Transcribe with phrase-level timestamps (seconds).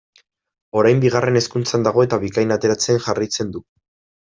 [0.81, 3.65] Orain Bigarren Hezkuntzan dago eta Bikain ateratzen jarraitzen du.